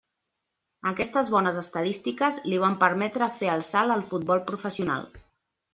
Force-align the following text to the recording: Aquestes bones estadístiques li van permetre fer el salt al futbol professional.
Aquestes 0.91 1.29
bones 1.35 1.59
estadístiques 1.61 2.41
li 2.49 2.63
van 2.65 2.79
permetre 2.85 3.31
fer 3.43 3.53
el 3.59 3.67
salt 3.73 3.99
al 3.99 4.07
futbol 4.15 4.45
professional. 4.51 5.11